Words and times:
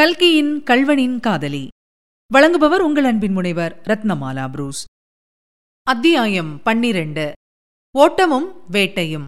கல்கியின் 0.00 0.62
கல்வனின் 0.62 1.20
காதலி. 1.20 1.68
வழங்குபவர் 2.34 2.78
உங்கள் 2.78 3.04
அன்பின் 3.04 3.32
முனைவர் 3.32 3.80
ரத்னமாலா 3.84 4.50
புரூஸ். 4.50 4.84
அத்தியாயம் 5.82 6.62
பன்னிரண்டு. 6.62 7.32
ஓட்டமும் 7.98 8.62
வேட்டையும். 8.70 9.24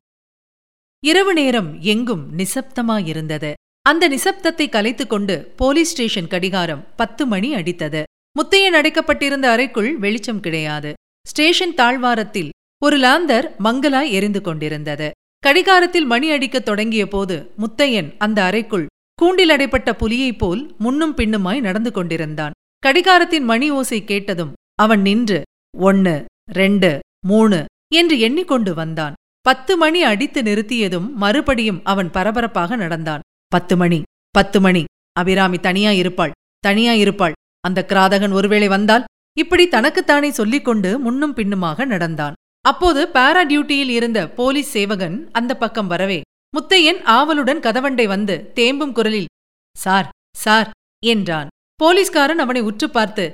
இரவு 1.04 1.34
நேரம் 1.34 1.80
எங்கும் 1.80 2.38
நிசப்தமாயிருந்தது. 2.38 3.52
அந்த 3.82 4.08
நிசப்தத்தை 4.08 4.68
கலைத்துக் 4.68 5.08
கொண்டு 5.08 5.52
போலீஸ் 5.56 5.90
ஸ்டேஷன் 5.90 6.26
கடிகாரம் 6.26 6.86
பத்து 6.96 7.26
மணி 7.26 7.54
அடித்தது. 7.54 8.02
முத்தையன் 8.42 8.74
அடைக்கப்பட்டிருந்த 8.74 9.42
அறைக்குள் 9.42 9.98
வெளிச்சம் 9.98 10.40
கிடையாது. 10.40 10.94
ஸ்டேஷன் 11.26 11.74
தாழ்வாரத்தில் 11.74 12.50
ஒரு 12.82 12.98
லாந்தர் 12.98 13.50
மங்கலாய் 13.58 14.10
எரிந்து 14.10 14.40
கொண்டிருந்தது. 14.40 15.10
கடிகாரத்தில் 15.38 16.04
மணி 16.04 16.30
அடிக்கத் 16.30 16.64
தொடங்கிய 16.64 17.08
போது 17.08 17.54
முத்தையன் 17.58 18.14
அந்த 18.18 18.44
அறைக்குள் 18.44 18.86
கூண்டில் 19.18 19.50
அடைப்பட்ட 19.50 19.90
புலியைப் 19.92 20.38
போல் 20.38 20.62
முன்னும் 20.78 21.14
பின்னுமாய் 21.16 21.60
நடந்து 21.60 21.90
கொண்டிருந்தான். 21.92 22.54
கடிகாரத்தின் 22.86 23.46
மணி 23.50 23.70
ஓசை 23.70 24.04
கேட்டதும் 24.04 24.52
அவன் 24.74 25.00
நின்று 25.00 25.38
ஒன்னு 25.78 26.14
ரெண்டு 26.52 26.90
மூணு 27.26 27.58
என்று 27.94 28.16
எண்ணிக்கொண்டு 28.18 28.74
வந்தான். 28.74 29.14
பத்து 29.40 29.72
மணி 29.76 30.00
அடித்து 30.02 30.40
நிறுத்தியதும் 30.42 31.08
மறுபடியும் 31.22 31.80
அவன் 31.84 32.10
பரபரப்பாக 32.10 32.76
நடந்தான். 32.76 33.24
பத்து 33.52 33.74
மணி 33.76 34.02
பத்து 34.30 34.60
மணி 34.60 34.84
அபிராமி 35.12 35.58
தனியா 35.58 35.90
இருப்பாள் 35.90 36.36
தனியா 36.58 36.92
இருப்பாள் 36.92 37.36
அந்த 37.60 37.80
கிராதகன் 37.88 38.34
ஒருவேளை 38.38 38.68
வந்தால்? 38.68 39.04
இப்படி 39.38 39.64
தனக்குத்தானே 39.68 40.30
சொல்லிக்கொண்டு 40.30 40.90
முன்னும் 40.98 41.34
பின்னுமாக 41.34 41.84
நடந்தான். 41.84 42.36
அப்போது 42.64 43.00
பாரா 43.14 43.42
டியூட்டியில் 43.50 43.92
இருந்த 43.98 44.20
போலீஸ் 44.38 44.70
சேவகன் 44.70 45.16
அந்த 45.32 45.52
பக்கம் 45.56 45.86
வரவே 45.86 46.20
முத்தையன் 46.56 47.00
ஆவலுடன் 47.16 47.60
கதவண்டை 47.60 48.06
வந்து 48.06 48.34
தேம்பும் 48.54 48.92
குரலில் 48.92 49.30
சார் 49.76 50.08
சார் 50.36 50.68
என்றான். 51.04 51.48
போலீஸ்காரன் 51.80 52.38
அவனை 52.38 52.60
உற்று 52.60 52.86
பார்த்து 52.90 53.24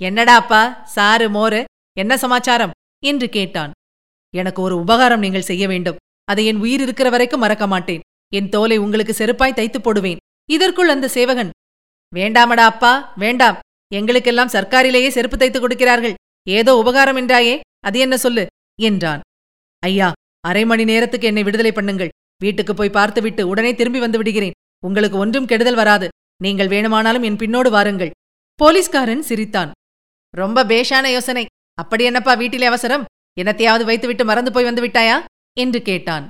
என்னடாப்பா 0.00 0.60
சாரு 0.94 1.26
மோரு 1.36 1.60
என்ன 1.98 2.12
சமாச்சாரம்? 2.16 2.74
என்று 3.04 3.26
கேட்டான். 3.28 3.72
எனக்கு 4.34 4.62
ஒரு 4.62 4.74
உபகாரம் 4.76 5.22
நீங்கள் 5.24 5.48
செய்ய 5.50 5.64
வேண்டும். 5.68 5.98
அதை 6.24 6.46
என் 6.46 6.62
உயிர் 6.64 6.80
இருக்கிற 6.80 7.08
வரைக்கும் 7.10 7.42
மறக்க 7.44 7.66
மாட்டேன். 7.66 8.04
என் 8.32 8.48
தோலை 8.48 8.76
உங்களுக்கு 8.78 9.14
செருப்பாய் 9.18 9.58
தைத்து 9.58 9.78
போடுவேன். 9.80 10.22
இதற்குள் 10.50 10.88
அந்த 10.88 11.08
சேவகன் 11.08 11.50
வேண்டாமடா 12.12 12.64
அப்பா 12.72 13.12
வேண்டாம். 13.16 13.58
எங்களுக்கெல்லாம் 13.92 14.52
சர்க்காரிலேயே 14.52 15.08
செருப்பு 15.08 15.36
தைத்து 15.36 15.60
கொடுக்கிறார்கள். 15.60 16.14
ஏதோ 16.50 16.72
உபகாரம் 16.76 17.16
என்றாயே 17.16 17.54
அது 17.80 17.98
என்ன 17.98 18.16
சொல்லு? 18.16 18.46
என்றான். 18.80 19.20
ஐயா 19.82 20.08
அரை 20.40 20.64
மணி 20.64 20.84
நேரத்துக்கு 20.84 21.26
என்னை 21.26 21.42
விடுதலை 21.42 21.72
பண்ணுங்கள். 21.74 22.12
வீட்டுக்கு 22.44 22.74
போய் 22.74 22.96
பார்த்துவிட்டு 22.96 23.42
உடனே 23.48 23.72
திரும்பி 23.74 24.00
வந்து 24.04 24.20
விடுகிறேன். 24.20 24.56
உங்களுக்கு 24.86 25.16
ஒன்றும் 25.18 25.48
கெடுதல் 25.50 25.80
வராது. 25.82 26.08
நீங்கள் 26.44 26.72
வேணுமானாலும் 26.74 27.26
என் 27.28 27.40
பின்னோடு 27.42 27.70
வாருங்கள். 27.70 28.14
போலீஸ்காரன் 28.60 29.24
சிரித்தான். 29.28 29.70
ரொம்ப 30.34 30.64
பேஷான 30.64 31.06
யோசனை. 31.16 31.44
அப்படி 31.78 32.02
என்னப்பா 32.04 32.32
வீட்டிலே 32.34 32.66
அவசரம்? 32.72 33.04
என்னத்தையாவது 33.40 33.84
வைத்துவிட்டு 33.90 34.24
மறந்து 34.30 34.50
போய் 34.52 34.68
வந்து 34.68 34.82
விட்டாயா? 34.86 35.16
என்று 35.60 35.78
கேட்டான். 35.82 36.24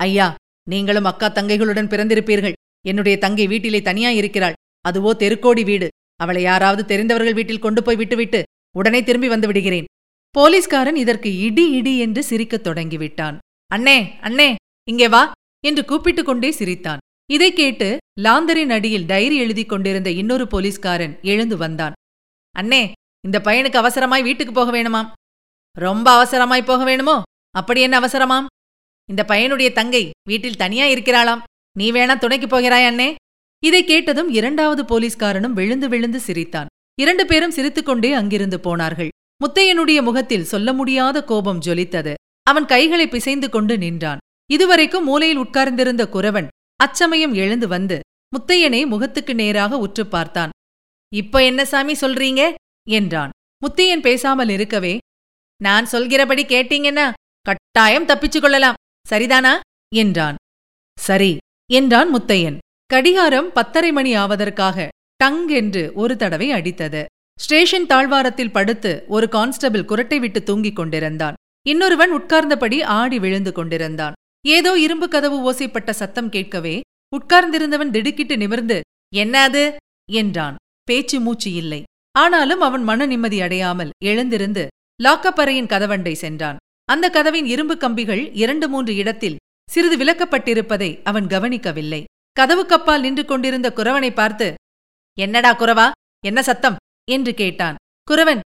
ஐயா 0.00 0.28
நீங்களும் 0.70 1.08
அக்கா 1.10 1.28
தங்கைகளுடன் 1.28 1.90
பிறந்திருப்பீர்கள். 1.92 2.56
என்னுடைய 2.88 3.14
தங்கை 3.18 3.46
வீட்டிலே 3.52 3.80
தனியா 3.88 4.10
இருக்கிறாள். 4.20 4.56
அதுவோ 4.88 5.10
தெருக்கோடி 5.22 5.62
வீடு. 5.64 5.88
அவளை 6.20 6.42
யாராவது 6.42 6.82
தெரிந்தவர்கள் 6.84 7.38
வீட்டில் 7.38 7.64
கொண்டு 7.66 7.80
போய் 7.82 8.00
விட்டுவிட்டு 8.00 8.40
உடனே 8.76 9.00
திரும்பி 9.02 9.28
வந்து 9.28 9.46
விடுகிறேன். 9.46 9.88
போலீஸ்காரன் 10.34 10.98
இதற்கு 11.04 11.30
இடி 11.46 11.64
இடி 11.78 11.94
என்று 11.98 12.22
சிரிக்கத் 12.30 12.66
தொடங்கிவிட்டான். 12.66 13.36
அண்ணே 13.70 13.98
அண்ணே 14.28 14.48
இங்கே 14.88 15.08
வா. 15.14 15.22
என்று 15.66 15.84
கூப்பிட்டுக் 15.84 16.26
கொண்டே 16.26 16.50
சிரித்தான். 16.50 16.98
இதைக் 17.30 17.56
கேட்டு 17.56 17.98
லாந்தரின் 18.20 18.68
அடியில் 18.68 19.06
டைரி 19.06 19.36
எழுதிக் 19.36 19.68
கொண்டிருந்த 19.68 20.10
இன்னொரு 20.10 20.46
போலீஸ்காரன் 20.46 21.18
எழுந்து 21.22 21.56
வந்தான். 21.56 21.92
அண்ணே 22.58 22.92
இந்த 23.24 23.40
பையனுக்கு 23.44 23.78
அவசரமாய் 23.80 24.22
வீட்டுக்கு 24.22 24.52
போக 24.52 24.82
வேணுமாம். 24.82 25.10
ரொம்ப 25.78 26.24
அவசரமாய் 26.24 26.64
போக 26.64 26.84
வேணுமோ? 26.84 27.22
அப்படி 27.50 27.80
என்ன 27.80 28.00
அவசரமாம்? 28.00 28.46
இந்த 29.10 29.24
பையனுடைய 29.28 29.72
தங்கை 29.72 30.10
வீட்டில் 30.28 30.56
தனியா 30.56 30.84
இருக்கிறாளாம். 30.84 31.42
நீ 31.78 31.92
வேணா 31.92 32.18
துணைக்கு 32.18 32.46
போகிறாய் 32.46 32.94
அண்ணே. 32.94 33.14
இதை 33.64 33.84
கேட்டதும் 33.84 34.28
இரண்டாவது 34.28 34.84
போலீஸ்காரனும் 34.84 35.52
விழுந்து 35.52 35.88
விழுந்து 35.88 36.20
சிரித்தான். 36.20 36.66
இரண்டு 37.00 37.26
பேரும் 37.26 37.50
சிரித்துக்கொண்டே 37.50 38.12
அங்கிருந்து 38.12 38.60
போனார்கள். 38.60 39.08
முத்தையனுடைய 39.44 40.02
முகத்தில் 40.02 40.44
சொல்ல 40.44 40.72
முடியாத 40.72 41.24
கோபம் 41.24 41.60
ஜொலித்தது. 41.60 42.14
அவன் 42.42 42.64
கைகளை 42.64 43.08
பிசைந்து 43.08 43.48
கொண்டு 43.48 43.78
நின்றான். 43.78 44.18
இதுவரைக்கும் 44.52 45.04
மூலையில் 45.04 45.36
உட்கார்ந்திருந்த 45.36 46.02
குரவன் 46.12 46.48
அச்சமயம் 46.76 47.34
எழுந்து 47.34 47.66
வந்து 47.68 47.96
முத்தையனை 48.32 48.80
முகத்துக்கு 48.86 49.34
நேராக 49.34 49.78
உற்று 49.78 50.04
பார்த்தான். 50.06 50.50
இப்ப 51.12 51.44
என்ன 51.44 51.64
சாமி 51.64 51.92
சொல்றீங்க? 51.92 52.42
என்றான். 52.90 53.30
முத்தையன் 53.62 54.00
பேசாமல் 54.00 54.48
இருக்கவே 54.48 54.94
நான் 55.60 55.86
சொல்கிறபடி 55.86 56.42
கேட்டீங்கன்னா 56.44 57.06
கட்டாயம் 57.40 58.08
தப்பிச்சு 58.08 58.40
கொள்ளலாம். 58.40 58.78
சரிதானா? 59.10 59.52
என்றான். 59.94 60.36
சரி 61.00 61.32
என்றான் 61.70 62.10
முத்தையன். 62.14 62.58
கடிகாரம் 62.86 63.52
பத்தரை 63.52 63.92
மணி 63.92 64.12
ஆவதற்காக 64.16 64.88
டங் 65.16 65.48
என்று 65.60 65.82
ஒரு 65.94 66.14
தடவை 66.16 66.48
அடித்தது. 66.52 67.02
ஸ்டேஷன் 67.40 67.86
தாழ்வாரத்தில் 67.86 68.52
படுத்து 68.52 68.92
ஒரு 69.08 69.28
கான்ஸ்டபிள் 69.28 69.84
குரட்டை 69.84 70.18
விட்டு 70.18 70.42
தூங்கிக் 70.42 70.76
கொண்டிருந்தான். 70.76 71.38
இன்னொருவன் 71.66 72.12
உட்கார்ந்தபடி 72.12 72.78
ஆடி 72.98 73.18
விழுந்து 73.18 73.52
கொண்டிருந்தான். 73.52 74.16
ஏதோ 74.46 74.78
இரும்பு 74.78 75.08
கதவு 75.08 75.36
ஓசைப்பட்ட 75.42 75.90
சத்தம் 75.90 76.28
கேட்கவே 76.28 76.80
உட்கார்ந்திருந்தவன் 77.16 77.90
திடுக்கிட்டு 77.90 78.36
நிமிர்ந்து 78.36 78.80
என்னது? 79.16 79.76
என்றான். 80.12 80.56
பேச்சு 80.82 81.20
மூச்சு 81.20 81.52
இல்லை. 81.52 81.82
ஆனாலும் 82.18 82.60
அவன் 82.60 82.82
மன 82.82 83.06
நிம்மதி 83.06 83.40
அடையாமல் 83.40 83.90
எழுந்திருந்து 84.04 84.66
லாக்கப் 85.02 85.40
அறையின் 85.40 85.70
கதவண்டை 85.72 86.12
சென்றான். 86.12 86.56
அந்த 86.84 87.10
கதவின் 87.10 87.46
இரும்பு 87.46 87.76
கம்பிகள் 87.76 88.22
இரண்டு 88.34 88.68
மூன்று 88.68 88.94
இடத்தில் 88.94 89.38
சிறிது 89.70 89.96
விலக்கப்பட்டிருப்பதை 89.96 90.90
அவன் 91.02 91.26
கவனிக்கவில்லை. 91.26 92.04
கதவுக்கப்பால் 92.40 93.00
நின்று 93.00 93.24
கொண்டிருந்த 93.24 93.72
குரவனை 93.76 94.10
பார்த்து 94.12 94.54
என்னடா 95.18 95.52
குறவா? 95.54 95.90
என்ன 96.24 96.42
சத்தம்? 96.42 96.76
என்று 97.10 97.34
கேட்டான். 97.34 97.74
குரவன் 98.10 98.40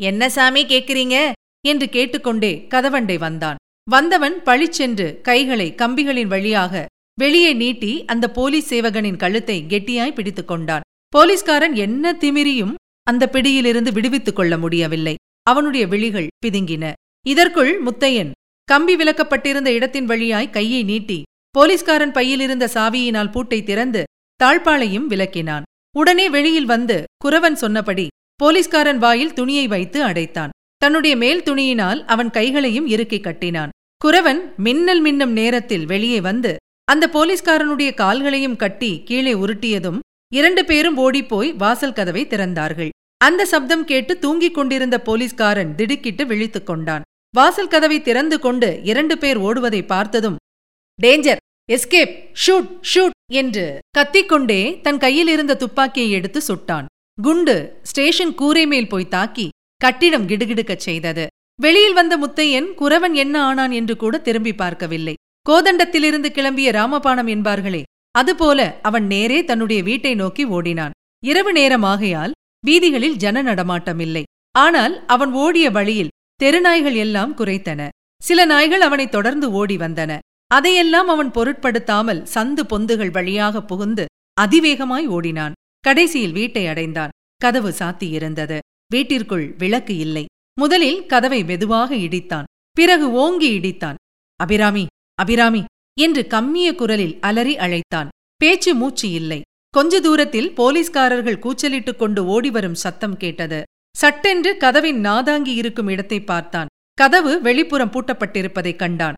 என்ன 0.00 0.28
சாமி 0.28 0.62
கேட்கிறீங்க? 0.64 1.32
என்று 1.66 1.88
கேட்டுக்கொண்டே 1.88 2.66
கதவண்டை 2.70 3.18
வந்தான். 3.18 3.57
வந்தவன் 3.88 4.34
பழிச்சென்று 4.44 5.20
கைகளை 5.20 5.74
கம்பிகளின் 5.76 6.30
வழியாக 6.32 6.84
வெளியே 7.20 7.52
நீட்டி 7.52 8.04
அந்த 8.04 8.30
போலீஸ் 8.30 8.74
சேவகனின் 8.74 9.16
கழுத்தை 9.16 9.64
கெட்டியாய் 9.68 10.14
பிடித்துக் 10.14 10.48
கொண்டான். 10.48 10.84
போலீஸ்காரன் 11.08 11.74
என்ன 11.74 12.12
திமிரியும் 12.12 12.74
அந்த 13.02 13.28
பிடியிலிருந்து 13.28 13.92
விடுவித்துக் 13.92 14.36
கொள்ள 14.36 14.58
முடியவில்லை. 14.58 15.14
அவனுடைய 15.42 15.86
விழிகள் 15.86 16.26
பிதுங்கின. 16.46 16.92
இதற்குள் 17.26 17.72
முத்தையன் 17.82 18.30
கம்பி 18.64 18.96
விலக்கப்பட்டிருந்த 18.96 19.66
இடத்தின் 19.66 20.04
வழியாய் 20.04 20.50
கையை 20.50 20.82
நீட்டி 20.82 21.22
போலீஸ்காரன் 21.50 22.12
பையிலிருந்த 22.12 22.68
சாவியினால் 22.74 23.30
பூட்டை 23.30 23.62
திறந்து 23.62 24.04
தாழ்பாளையும் 24.44 25.08
விலக்கினான் 25.08 25.66
உடனே 25.96 26.28
வெளியில் 26.28 26.70
வந்து 26.74 27.04
குரவன் 27.24 27.58
சொன்னபடி 27.64 28.06
போலீஸ்காரன் 28.36 28.98
வாயில் 28.98 29.32
துணியை 29.32 29.66
வைத்து 29.66 30.02
அடைத்தான். 30.02 30.54
தன்னுடைய 30.76 31.16
மேல் 31.16 31.42
துணியினால் 31.42 32.00
அவன் 32.04 32.30
கைகளையும் 32.30 32.86
இறுக்கிக் 32.86 33.22
கட்டினான். 33.22 33.70
குரவன் 34.04 34.40
மின்னல் 34.56 35.02
மின்னும் 35.02 35.32
நேரத்தில் 35.32 35.86
வெளியே 35.86 36.20
வந்து 36.20 36.56
அந்த 36.84 37.04
போலீஸ்காரனுடைய 37.12 37.94
கால்களையும் 37.94 38.56
கட்டி 38.56 39.02
கீழே 39.04 39.34
உருட்டியதும் 39.34 39.98
இரண்டு 40.32 40.64
பேரும் 40.64 40.96
ஓடிப்போய் 40.96 41.52
வாசல் 41.52 41.92
கதவை 41.92 42.26
திறந்தார்கள். 42.26 42.88
அந்த 43.20 43.44
சப்தம் 43.44 43.84
கேட்டு 43.84 44.18
தூங்கிக் 44.18 44.54
கொண்டிருந்த 44.54 44.96
போலீஸ்காரன் 45.00 45.74
திடுக்கிட்டு 45.74 46.26
விழித்துக் 46.26 46.66
கொண்டான். 46.66 47.02
வாசல் 47.34 47.68
கதவை 47.68 48.02
திறந்து 48.02 48.40
கொண்டு 48.40 48.80
இரண்டு 48.82 49.18
பேர் 49.18 49.38
ஓடுவதை 49.38 49.86
பார்த்ததும் 49.86 50.36
டேஞ்சர்! 51.02 51.42
எஸ்கேப்! 51.68 52.14
ஷூட்! 52.46 52.70
ஷூட்! 52.94 53.16
என்று 53.32 53.78
கத்திக்கொண்டே 53.98 54.80
தன் 54.80 54.98
கையில் 54.98 55.28
இருந்த 55.28 55.56
துப்பாக்கியை 55.56 56.10
எடுத்து 56.10 56.42
சுட்டான். 56.48 56.84
குண்டு 57.22 57.56
ஸ்டேஷன் 57.82 58.34
கூரை 58.34 58.66
மேல் 58.66 58.88
போய் 58.88 59.08
தாக்கி 59.08 59.48
கட்டிடம் 59.76 60.28
கிடுகிடுக்கச் 60.28 60.86
செய்தது. 60.88 61.26
வெளியில் 61.58 61.92
வந்த 61.92 62.14
முத்தையன் 62.18 62.68
குறவன் 62.80 63.14
என்ன 63.14 63.36
ஆனான் 63.42 63.70
என்று 63.70 63.94
கூட 63.96 64.18
திரும்பி 64.18 64.52
பார்க்கவில்லை. 64.54 65.14
கோதண்டத்திலிருந்து 65.46 66.28
கிளம்பிய 66.36 66.68
ராமபாணம் 66.72 67.26
என்பார்களே 67.26 67.82
அதுபோல 68.14 68.60
அவன் 68.82 69.06
நேரே 69.06 69.38
தன்னுடைய 69.44 69.80
வீட்டை 69.82 70.12
நோக்கி 70.14 70.44
ஓடினான். 70.56 70.94
இரவு 71.24 71.52
நேரமாகையால் 71.52 72.32
வீதிகளில் 72.66 73.16
ஜன 73.16 73.42
நடமாட்டமில்லை. 73.42 74.22
ஆனால் 74.58 74.94
அவன் 75.06 75.32
ஓடிய 75.32 75.66
வழியில் 75.70 76.14
தெருநாய்கள் 76.40 76.96
எல்லாம் 77.04 77.34
குறைத்தன 77.36 77.80
சில 78.22 78.44
நாய்கள் 78.44 78.80
அவனை 78.80 79.08
தொடர்ந்து 79.08 79.46
ஓடி 79.50 79.76
வந்தன. 79.76 80.12
அதையெல்லாம் 80.50 81.08
அவன் 81.08 81.30
பொருட்படுத்தாமல் 81.30 82.24
சந்து 82.34 82.62
பொந்துகள் 82.70 83.12
வழியாக 83.12 83.62
புகுந்து 83.62 84.04
அதிவேகமாய் 84.40 85.06
ஓடினான். 85.06 85.56
கடைசியில் 85.84 86.32
வீட்டை 86.32 86.66
அடைந்தான். 86.66 87.14
கதவு 87.36 87.70
சாத்தியிருந்தது. 87.78 88.58
வீட்டிற்குள் 88.92 89.46
விளக்கு 89.58 89.94
இல்லை. 89.96 90.24
முதலில் 90.58 91.06
கதவை 91.06 91.44
மெதுவாக 91.44 91.94
இடித்தான். 91.94 92.46
பிறகு 92.72 93.06
ஓங்கி 93.12 93.48
இடித்தான். 93.58 93.94
அபிராமி 94.36 94.86
அபிராமி 95.14 95.64
என்று 96.00 96.26
கம்மிய 96.26 96.74
குரலில் 96.74 97.18
அலறி 97.20 97.56
அழைத்தான். 97.56 98.08
பேச்சு 98.36 98.74
மூச்சு 98.74 99.10
இல்லை. 99.10 99.40
கொஞ்ச 99.70 100.00
தூரத்தில் 100.00 100.50
போலீஸ்காரர்கள் 100.54 101.42
கூச்சலிட்டுக் 101.44 101.98
கொண்டு 101.98 102.24
ஓடிவரும் 102.24 102.74
சத்தம் 102.74 103.16
கேட்டது. 103.16 103.62
சட்டென்று 103.96 104.56
கதவின் 104.56 105.00
நாதாங்கி 105.04 105.54
இருக்கும் 105.54 105.88
இடத்தை 105.88 106.20
பார்த்தான். 106.20 106.66
கதவு 106.94 107.40
வெளிப்புறம் 107.42 107.92
பூட்டப்பட்டிருப்பதைக் 107.94 108.76
கண்டான். 108.76 109.14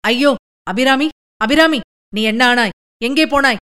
ஐயோ 0.00 0.34
அபிராமி 0.62 1.08
அபிராமி 1.36 1.80
நீ 2.14 2.22
என்ன 2.22 2.54
ஆனாய்? 2.54 2.74
எங்கே 3.04 3.24
போனாய்? 3.26 3.62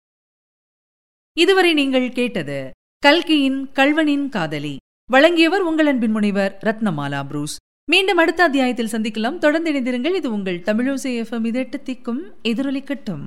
இதுவரை 1.37 1.73
நீங்கள் 1.73 2.09
கேட்டது 2.11 2.71
கல்கியின் 2.99 3.59
கல்வனின் 3.73 4.29
காதலி. 4.29 4.75
வழங்கியவர் 5.11 5.61
உங்கள் 5.61 5.85
அன்பின் 5.85 6.11
முனைவர் 6.11 6.57
ரத்னமாலா 6.65 7.25
புரூஸ். 7.27 7.57
மீண்டும் 7.91 8.17
அடுத்த 8.17 8.43
அத்தியாயத்தில் 8.43 8.89
சந்திக்கலாம். 8.91 9.37
தொடர்ந்து 9.37 9.71
இணைந்திருங்கள். 9.71 10.15
இது 10.15 10.31
உங்கள் 10.31 10.59
தமிழோசை 10.59 11.21
எஃப்எம் 11.21 11.45
இதெட்டு 11.45 11.73
திக்கும் 11.83 12.19
எதிரொலிக்கட்டும். 12.43 13.23